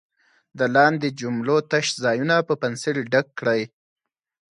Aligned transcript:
د 0.57 0.59
لاندې 0.75 1.07
جملو 1.19 1.57
تش 1.71 1.85
ځایونه 2.03 2.35
په 2.47 2.53
پنسل 2.61 2.97
ډک 3.11 3.27
کړئ. 3.39 3.61